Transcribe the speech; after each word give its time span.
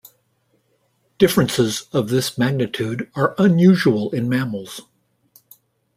Differences 1.19 1.83
of 1.93 2.09
this 2.09 2.35
magnitude 2.35 3.11
are 3.13 3.35
unusual 3.37 4.09
in 4.09 4.27
mammals. 4.27 4.81